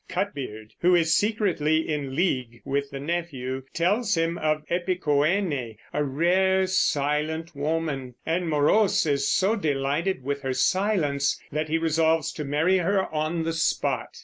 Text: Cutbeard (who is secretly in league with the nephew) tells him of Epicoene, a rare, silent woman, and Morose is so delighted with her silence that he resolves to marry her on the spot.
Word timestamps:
Cutbeard 0.09 0.71
(who 0.79 0.95
is 0.95 1.15
secretly 1.15 1.87
in 1.87 2.15
league 2.15 2.63
with 2.65 2.89
the 2.89 2.99
nephew) 2.99 3.61
tells 3.71 4.17
him 4.17 4.35
of 4.39 4.63
Epicoene, 4.67 5.77
a 5.93 6.03
rare, 6.03 6.65
silent 6.65 7.55
woman, 7.55 8.15
and 8.25 8.49
Morose 8.49 9.05
is 9.05 9.29
so 9.31 9.55
delighted 9.55 10.23
with 10.23 10.41
her 10.41 10.53
silence 10.55 11.39
that 11.51 11.69
he 11.69 11.77
resolves 11.77 12.31
to 12.31 12.43
marry 12.43 12.79
her 12.79 13.13
on 13.13 13.43
the 13.43 13.53
spot. 13.53 14.15